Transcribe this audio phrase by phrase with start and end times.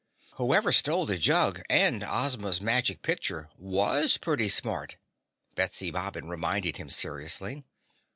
[0.37, 4.95] "Whoever stole the jug and Ozma's magic picture WAS pretty smart,"
[5.53, 7.63] Betsy Bobbin reminded him seriously.